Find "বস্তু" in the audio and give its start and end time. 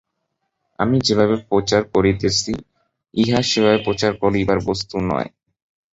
4.69-4.95